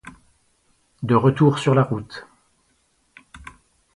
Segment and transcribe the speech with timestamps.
[1.03, 2.25] De retour sur la route.